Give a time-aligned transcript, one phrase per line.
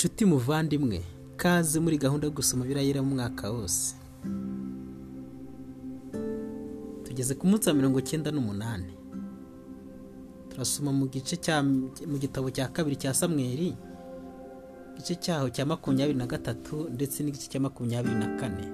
[0.00, 0.98] nshuti muvandimwe
[1.36, 3.92] kaze muri gahunda yo gusoma birayira mu mwaka wose.
[7.04, 8.96] Tugeze ku munsi wa mirongo icyenda n'umunani.
[10.48, 11.60] Turasoma mu gice cya
[12.10, 13.76] mu gitabo cya kabiri cya samweri
[14.96, 18.66] igice cyaho cya makumyabiri na gatatu ndetse n'igice cya makumyabiri na kane.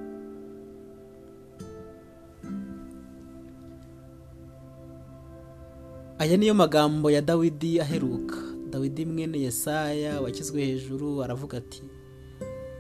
[6.23, 8.46] Aya niyo magambo ya dawidi aheruka.
[8.71, 11.83] Dawidi mwene yesaya washyizwe hejuru aravuga ati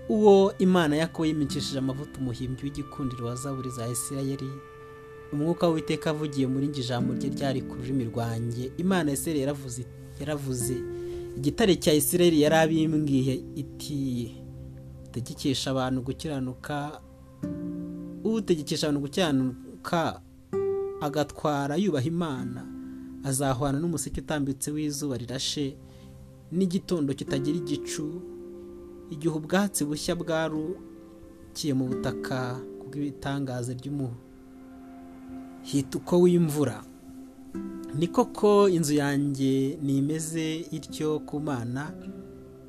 [0.08, 4.50] uwo imana yakobo yimikishije amavuta umuhimbyi w'igikundiro wa zaburi za isirayeli
[5.32, 8.70] umwuka w'iteka avugiye muri njye ijambo rye ryari ku rurimi rwanjye.
[8.78, 9.82] Imana isirayeli yaravuze
[10.20, 10.76] yaravuze
[11.36, 14.36] igitare cya isirayeli yari abimbwiye iti
[15.06, 17.00] utegekesha abantu gukiranuka
[18.24, 20.20] utegekesha abantu gukiranuka
[21.00, 22.66] agatwara yubaha imana
[23.28, 25.66] azahwana n'umuseke utambitse w'izuba rirashe
[26.56, 28.06] n'igitondo kitagira igicu
[29.10, 32.38] igihe ubwatsi bushya bwarukiye mu butaka
[32.80, 36.78] kubw'ibitangaza ry'umuhituko w'imvura.
[37.98, 41.92] Ni koko inzu yanjye nimeze ityo ku mana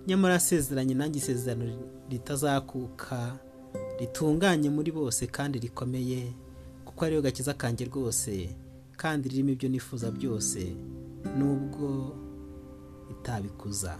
[0.07, 1.65] nyamara asezeranye nanjye isezerano
[2.09, 3.37] ritazakuka
[3.99, 6.33] ritunganye muri bose kandi rikomeye
[6.85, 8.49] kuko ariyo gakiza kanjye rwose.
[8.97, 10.75] Kandi ririmo ibyo nifuza byose
[11.37, 12.15] nubwo
[13.11, 13.95] itabikuza.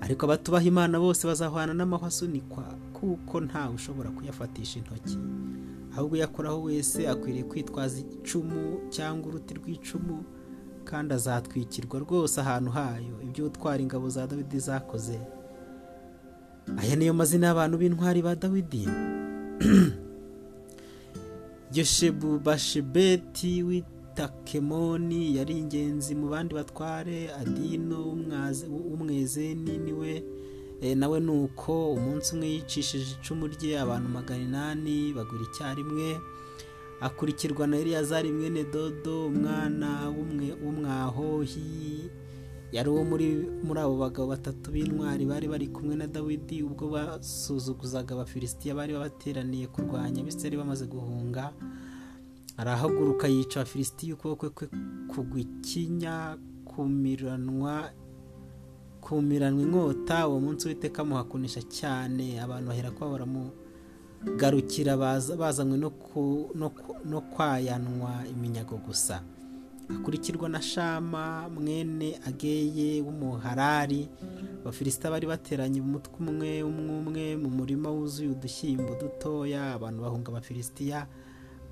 [0.00, 5.18] Ariko abatubaha imana bose bazahwana n'amahwa asunikwa kuko ntawe ushobora kuyafatisha intoki.
[5.92, 10.24] Ahubwo uyakoraho wese akwiriye kwitwaza icumu cyangwa uruti rw'icumu
[10.84, 13.14] kandi azatwikirwa rwose ahantu hayo.
[13.22, 15.18] Ibyo utwara ingabo za dawidi zakoze.
[16.76, 18.88] Aya niyo mazina y'abantu b'intwari ba dawidi.
[21.74, 27.98] yoshebu bashebeti w'itakemoni yari ingenzi mu bandi batware adino
[28.68, 30.12] w'umwezeni ni we
[30.94, 36.18] nawe ni uko umunsi umwe yicishije icumu rye abantu magana inani bagura icyarimwe
[37.00, 39.88] akurikirwa na eliyazari mwene dodo umwana
[40.62, 42.10] w'umwahohi
[42.72, 43.26] yari uwo muri
[43.80, 50.20] abo bagabo batatu b'intwari bari bari kumwe na dawidi ubwo basuzuguzaga abafilisitiya bari babateraniye kurwanya
[50.22, 51.52] abiseri bamaze guhunga
[52.56, 54.66] arahaguruka yica abafilisitiya ukuboko kwe
[55.08, 57.90] kugwa ikinya kumiranwa
[59.00, 64.92] kumiranwa inkota uwo munsi w'iteka amuhakunisha cyane abantu bahera kuba baramugarukira
[65.40, 65.76] bazanywe
[67.08, 69.22] no kwayanwa iminyago gusa.
[69.94, 74.08] Akurikirwa na shama mwene ageye w'umuharari.
[74.62, 79.74] Abafilisita bari bateranye umutwe umwe umwe mu murima wuzuye udushyimbo dutoya.
[79.74, 81.06] Abantu bahunga abafilisitiya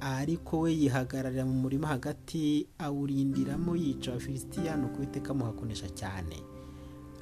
[0.00, 6.36] ariko we yihagararira mu murima hagati awurindiramo yica abafilisitiya ni ukubiteka amuhakonesha cyane.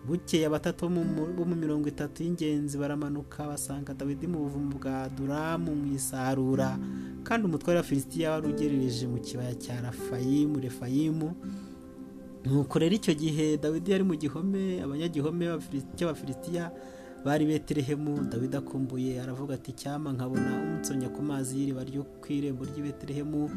[0.06, 5.94] Bukeye abatatu bo mu mirongo itatu y'ingenzi baramanuka basanga dawidi mu buvumo bwa duramu mu
[5.96, 6.76] isarura.
[7.24, 11.28] Kandi umutware wa filisitiya wari ugerereje mu kibaya cya rafayimu refayimu.
[12.44, 15.44] Nuko rero icyo gihe dawidi yari mu gihome abanyagihome
[15.96, 16.68] cy'abafilisitiya
[17.24, 18.28] bari betelehemu.
[18.28, 23.48] Dawidi akumbuye aravuga ati cyama nkabona umutsonya ku mazi y'iriba ryo ku irembo ry'i betelehemu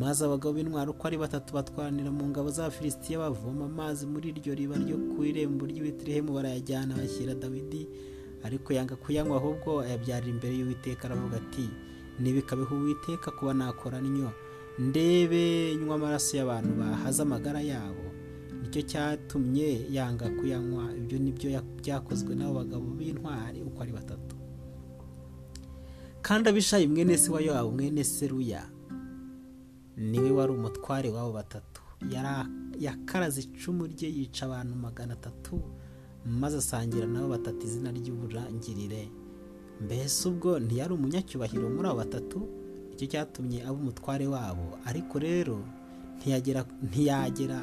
[0.00, 4.80] maze abagabo b'intwaro uko ari batatu batwanira mu ngabo z'abafilisitiya bavoma amazi muri iryo riba
[4.80, 7.84] ryo ku irembo ry'i betelehemu barayajyana bashyira dawidi
[8.40, 11.68] ariko yanga kuyanywa ahubwo ayabyarira imbere y'uwiteka aravuga ati
[12.20, 14.30] ntibikabeho uwiteka kuba nakora nnyo
[14.78, 18.04] ndebe nywa amaraso y'abantu bahaze amagara yabo.
[18.62, 20.84] Nicyo cyatumye yanga kuyanywa.
[20.98, 21.48] Ibyo ni byo
[21.82, 24.34] byakozwe n'abo bagabo b'intwari uko ari batatu.
[26.22, 28.62] Kandi abishaye mwene se wa yowabu mwene seruya
[29.96, 31.80] ni we wari umutware w'abo batatu.
[32.80, 35.62] Yakaraze icumu rye yica abantu magana atatu
[36.26, 39.08] maze asangira nabo batatu izina ry'uburangirire.
[39.80, 42.38] Mbese ubwo ntiyari umunyacyubahiro muri abo batatu?
[42.90, 44.78] Nicyo cyatumye aba umutware wabo.
[44.86, 45.58] Ariko rero
[46.20, 47.58] ntiyagera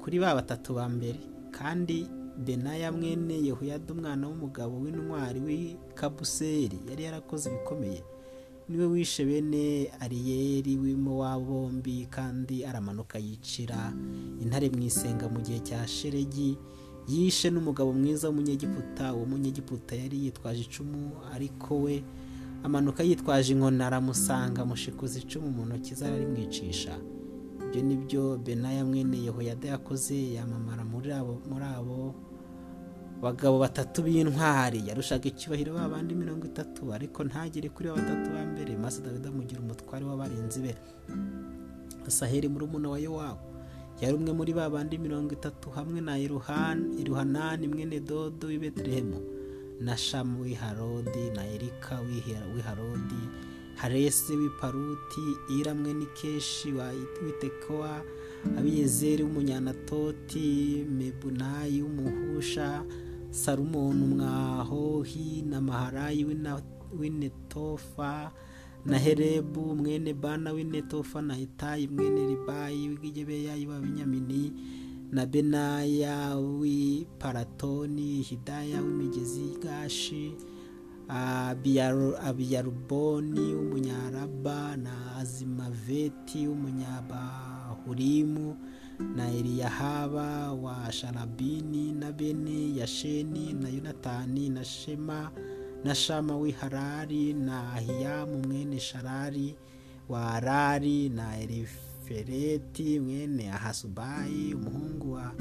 [0.00, 1.20] kuri ba batatu ba mbere.
[1.52, 2.08] Kandi
[2.46, 8.00] benaya mwene yehoyada umwana w'umugabo w'intwari w'ikabuseri yari yarakoze ibikomeye.
[8.68, 13.92] Niwe wishe bene ariyeri w'imo bombi kandi aramanuka yicira
[14.40, 16.56] intare mu isenga mu gihe cya sheregi
[17.08, 22.04] yishe n'umugabo mwiza w'umunyegiputa uwo munyegiputa yari yitwaje icumu ariko we
[22.64, 26.94] amanuka yitwaje inkoni aramusanga amushikuza icumu mu ntoki ze ararimwicisha.
[27.72, 32.14] Ibyo ni byo benaya mwene yehoyada yakoze yamamara muri abo muri abo
[33.22, 34.78] bagabo batatu b'intwari.
[34.88, 38.76] Yarushaga icyubahiro ba bandi mirongo itatu ariko ntagere kuri ba batatu ba mbere.
[38.76, 40.72] Maze dawidi amugira umutware w'abarinzi be.
[42.06, 43.40] Asaheri murumuna wa yowabu.
[44.02, 49.18] Yari umwe muri ba bandi mirongo itatu hamwe na iruhanani mwene dodo w'i betelehemu
[49.80, 52.20] na shamu w'i harodi na erika w'i
[52.66, 53.22] harodi
[53.80, 55.26] haresi w'i paruti
[55.58, 58.02] ira mwene keshi w'i tekowa
[58.58, 60.48] abiyezeri w'umunyanatoti
[60.98, 62.82] mebunayi w'umuhusha
[63.30, 66.26] salumoni umwahohi na maharayi
[66.98, 68.32] w'inetofa
[68.86, 74.52] na herebu mwene bana w'inetofa na itayi mwene ribayi w'igibeya w'abinyamini
[75.12, 80.34] na benaya w'iparatoni hidaya w'imigezi gashi
[82.28, 88.56] abiyaruboni w'umunyaraba na azimaveti w'umunyabahurimu
[89.16, 95.30] na eliyahaba wa sharabini na bene yasheni na yonatani na shema
[95.84, 99.56] na shama w'iharari na ahiyamu mwene sharari
[100.08, 105.32] wa arari na elifereti mwene ahasubayi umuhungu wa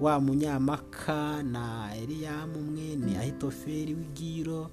[0.00, 4.70] wa munyamaka na eliyamu mwene ahitoferi w'igiro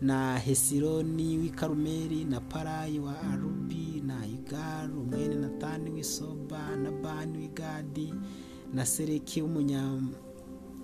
[0.00, 7.38] na hesironi w'i karumeli na parayi wa arubi na igaru mwene natani w'isoba na bani
[7.38, 8.14] w'igadi
[8.74, 9.42] na sereki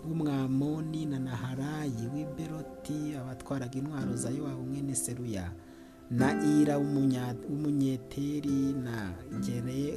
[0.05, 5.53] w'umwamoni na naharayi w'iberoti abatwaraga intwaro za yowabu mwene seruya
[6.11, 6.29] na
[6.61, 9.15] ira w'umunyeteri na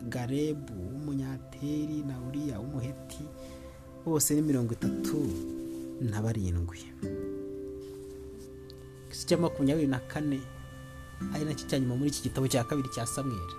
[0.09, 3.23] garebu w'umunyateri na uriya w'umuheti
[4.05, 5.17] bose ni mirongo itatu
[6.01, 6.79] na barindwi.
[9.09, 10.39] Igice cya makumyabiri na kane
[11.33, 13.55] ari na cyo cya nyuma muri iki gitabo cya kabiri cya samweri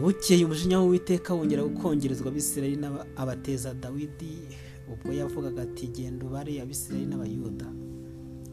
[0.00, 2.86] bukeye umujinya w'uwiteka wongera gukongerezwa abisirayeli
[3.16, 4.32] abateza dawidi
[4.92, 7.66] ubwo yavugaga ati genda ubare abisirayeli n'abayuda.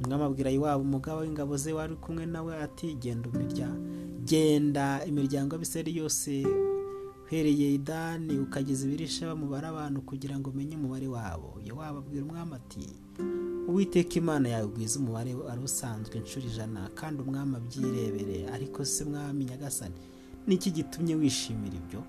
[0.03, 2.51] Umwami abwira iwabo umugabo w'ingabo ze wari kumwe nawe?
[2.65, 3.29] Ati genda
[4.25, 6.31] genda imiryango y'abisirayeli yose
[7.25, 11.49] uhereye idani ukageza ibirisha bamubara abantu kugira ngo umenye umubare wabo.
[11.65, 12.85] Iwabo abwira umwami ati
[13.69, 19.45] uwiteka imana yawe ugwiza umubare wari usanzwe inshuro ijana kandi umwami abyirebere ariko se mwami
[19.45, 19.95] nyagasani?
[20.47, 22.03] Niki gitumye wishimira ibyo?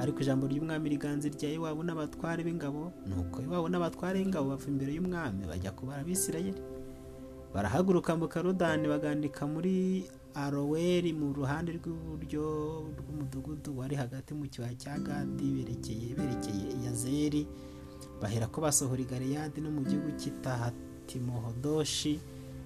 [0.00, 2.90] Ariko ijambo ry'umwami riganza rya iwabo n'abatware b'ingabo?
[3.06, 6.58] Nuko iwabo n'abatware b'ingabo bava imbere y'umwami bajya kubara abisirayeli
[7.54, 10.04] barahaguruka mu karudani bagandika muri
[10.34, 12.42] aroweri mu ruhande rw'iburyo
[12.98, 17.46] rw'umudugudu wari hagati mu kibaya cya gadi berekeye berekeye iyazeri
[18.20, 22.18] bahera ko basohora igaleyadi no mu gihugu cy'itahatimohodoshi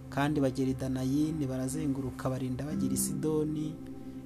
[0.09, 3.77] kandi bagera i danayini barazenguruka barinda bagira isidoni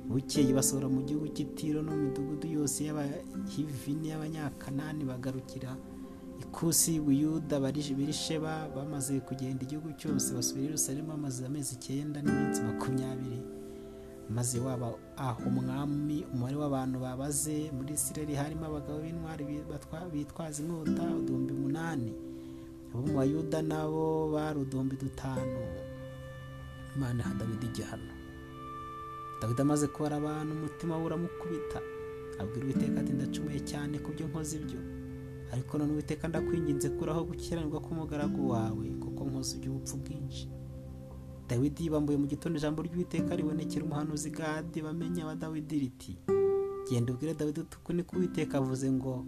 [0.09, 5.73] bukeye basohora mu gihugu cy'itiro no mu midugudu yose y'abahivi n'iy'abanyakanani bagarukira
[6.43, 7.57] ikusi buyuda
[7.99, 13.41] birisheba bamaze kugenda igihugu cyose basubira i Yerusalemu bamaze amezi icyenda n'iminsi makumyabiri.
[14.31, 19.43] Maze waba aho umwami umubare w'abantu babaze muri isirayeli harimo abagabo b'intwari
[20.13, 22.11] bitwaza inkota uduhumbi umunani.
[22.93, 25.61] Abo mu bayuda nabo bari uduhumbi dutanu.
[26.97, 28.13] Imana ha dawidi igihano.
[29.41, 31.81] Dawidi amaze kubara abantu umutima we uramukubita.
[32.39, 34.81] Abwira uwiteka ati ndacumuye cyane ku byo nkoze ibyo.
[35.53, 40.49] Ariko none uwiteka ndakwinginze kuraho gukiranirwa k'umugaragu wawe kuko nkoze iby'ubupfu bwinshi.
[41.49, 46.19] Dawidi bambuye mu gitondo ijambo ry'uwiteka ribonekera umuhanuzi gadi bamenya wa dawidi riti
[46.91, 49.25] genda ubwire dawidi utuku niko uwiteka avuze ngo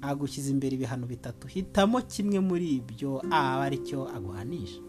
[0.00, 4.80] agushyize imbere ibihano bitatu hitamo kimwe muri ibyo aba ari cyo aguhanisha.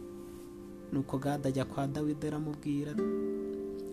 [0.93, 2.93] Nuko gadi ajya kwa dawidi aramubwira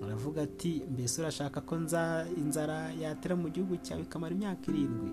[0.07, 5.11] aravuga ati mbese urashaka ko nza inzara yatera mu gihugu cyawe ikamara imyaka irindwi?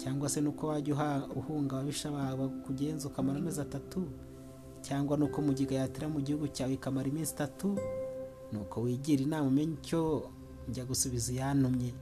[0.00, 0.94] Cyangwa se nuko wajya
[1.36, 4.00] uhunga ababisha bawe kugenza ukamara amezi atatu?
[4.82, 7.78] Cyangwa nuko mugiga yatera mu gihugu cyawe ikamara iminsi itatu?
[8.52, 10.30] Nuko wigira inama umenye icyo
[10.68, 11.92] njya gusubiza iyantumye.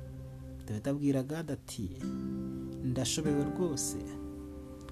[0.66, 1.20] Dawidi abwira
[1.52, 1.84] ati
[2.84, 3.98] ndashobewe rwose.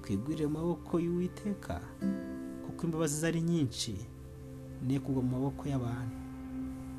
[0.01, 1.81] Twigurire mu maboko y'uwiteka
[2.65, 3.93] kuko imbabazi ze ari nyinshi.
[4.85, 6.20] Ne kugwa mu maboko y'abantu.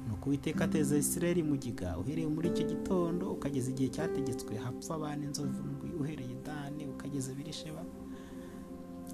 [0.08, 5.62] Nuko uwiteka ateza isirayeli mugiga uhereye muri icyo gitondo ukageza igihe cyategetswe hapfa abana inzovu
[5.72, 7.82] ndwi uhereye idani ukageza birisheba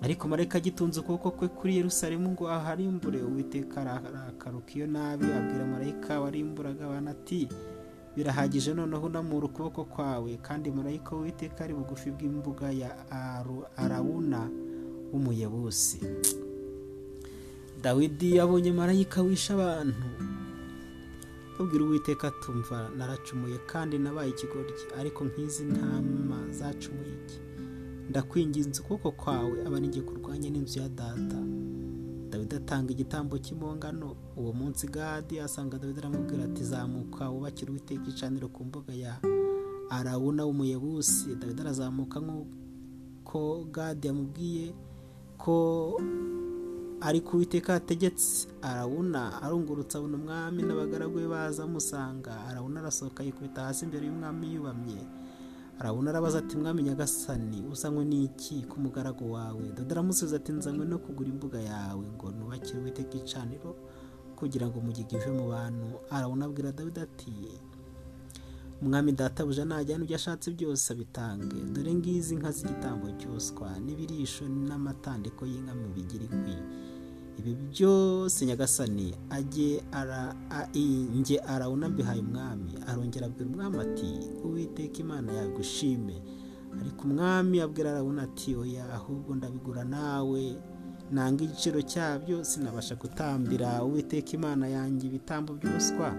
[0.02, 3.18] ariko marayika agitunze ukuboko kwe kuri yerusalemu ngo aharimbure.
[3.22, 7.48] Uwiteka arakaruka iyo nabi abwira marayika warimburaga abantu ati
[8.16, 10.38] birahagije noneho unamura ukuboko kwawe.
[10.42, 12.90] Kandi marayika w'uwiteka ari bugufi bw'imbuga ya
[13.76, 14.46] arawuna
[15.10, 15.98] w'umuyebusi.
[17.82, 20.06] Dawidi yabonye marayika wishe abantu.
[21.58, 27.38] Babwira uwiteka tumva naracumuye kandi nabaye ikigoryi ariko nk'izi ntama zacumuye iki?
[28.10, 31.38] Ndakwinginze ukuboko kwawe aba n'igihe kurwanya n'inzu ya data.
[32.30, 38.48] Dawidi atanga igitambo cy'impongano uwo munsi gadi asanga dawidi aramubwira ati zamuka wubakire uwiteka icaniro
[38.48, 39.16] ku mbuga ya
[39.90, 41.34] arawuna w'umuyebusi.
[41.40, 44.72] Dawidi arazamuka nk'uko gadi yamubwiye
[45.38, 45.56] ko
[47.00, 53.62] ari ku witeka yategetse arawuna arungurutsa abona umwami n'abagaragu be baza amusanga arawuna arasohoka yikubita
[53.70, 55.00] hasi imbere y'umwami yubamye
[55.78, 59.62] arabona arabaza ati mwami nyagasani uzanywe n'iki ku mugaragu wawe?
[59.76, 63.70] Dore aramusubiza ati nzanywe no kugura imbuga yawe ngo nubakire uwiteka icaniro
[64.38, 65.86] kugira ngo umugigi uve mu bantu.
[66.10, 67.34] Arabona abwira dawidi ati
[68.82, 71.58] umwami databuja najyana ibyo ashatse byose abitange.
[71.70, 76.58] Dore ngizi inka z'igitambo cyoswa n'ibirisho n'amatandiko y'inka mu bigira inkwi
[77.38, 80.34] ibi byose nyagasani ajye ara
[81.18, 82.72] nge arawuna mbihaye umwami.
[82.86, 84.10] Arongera abwira umwami ati
[84.44, 86.22] uwiteka imana yagushime
[86.80, 90.56] ariko umwami abwira arawuna ati oya ahubwo ndabigura nawe.
[91.10, 96.12] Nanga igiciro cyabyo sinabasha gutambira uwiteka imana yanjye ibitambo byoswa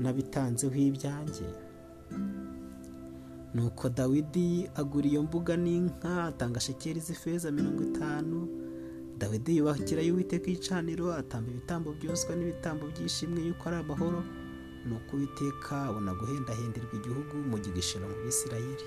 [0.00, 1.46] nabitanzeho ibyanjye.
[3.54, 8.48] Nuko dawidi agura iyo mbuga n'inka atanga shekeri z'ifeza mirongo itanu.
[9.22, 14.20] Dawidi yubakira y'uwiteka igicaniro atamba ibitambo byoswa n'ibitambo byishimwe yuko ari amahoro.
[14.86, 18.86] Nuko uwiteka abona guhendahenderwa igihugu mu gigishiro mu bisirayeli.